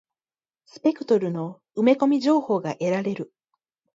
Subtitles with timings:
[0.65, 3.31] スペクトルの埋め込み情報が得られる。